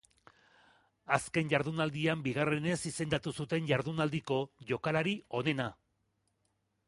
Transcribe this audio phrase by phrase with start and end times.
[1.17, 4.41] Azken jardunaldian bigarrenez izendatu zuten jardunaldiko
[4.73, 5.69] jokalari onena.